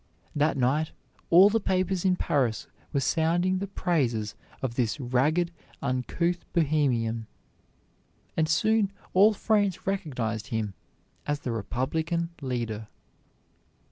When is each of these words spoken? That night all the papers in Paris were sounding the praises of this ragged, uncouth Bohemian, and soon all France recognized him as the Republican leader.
That 0.35 0.57
night 0.57 0.93
all 1.29 1.51
the 1.51 1.59
papers 1.59 2.03
in 2.05 2.15
Paris 2.15 2.65
were 2.91 3.01
sounding 3.01 3.59
the 3.59 3.67
praises 3.67 4.33
of 4.63 4.73
this 4.73 4.99
ragged, 4.99 5.51
uncouth 5.79 6.43
Bohemian, 6.53 7.27
and 8.35 8.49
soon 8.49 8.91
all 9.13 9.33
France 9.35 9.85
recognized 9.85 10.47
him 10.47 10.73
as 11.27 11.41
the 11.41 11.51
Republican 11.51 12.31
leader. 12.41 12.87